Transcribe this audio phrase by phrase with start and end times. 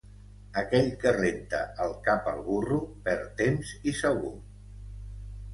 [0.61, 4.33] Aquell que renta el cap al burro perd temps i sabó.